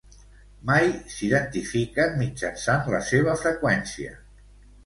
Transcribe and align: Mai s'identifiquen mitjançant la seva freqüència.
Mai 0.69 0.87
s'identifiquen 1.15 2.17
mitjançant 2.23 2.91
la 2.97 3.03
seva 3.13 3.37
freqüència. 3.43 4.19